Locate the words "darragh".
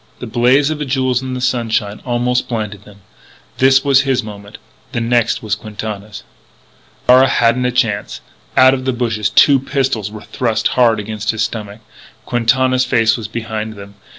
7.07-7.27